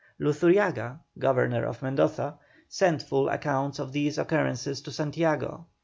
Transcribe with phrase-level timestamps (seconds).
[0.19, 5.67] Luzuriaga, Governor of Mendoza, sent full accounts of these occurrences to Santiago.